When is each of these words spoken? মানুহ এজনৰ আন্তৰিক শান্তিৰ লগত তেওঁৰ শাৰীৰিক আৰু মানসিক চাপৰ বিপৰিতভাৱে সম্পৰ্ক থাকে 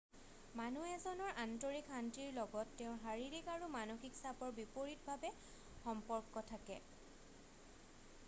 মানুহ 0.59 0.85
এজনৰ 0.93 1.33
আন্তৰিক 1.41 1.89
শান্তিৰ 1.95 2.31
লগত 2.37 2.71
তেওঁৰ 2.79 2.95
শাৰীৰিক 3.03 3.51
আৰু 3.55 3.67
মানসিক 3.75 4.17
চাপৰ 4.21 4.55
বিপৰিতভাৱে 4.61 5.31
সম্পৰ্ক 5.83 6.43
থাকে 6.53 6.79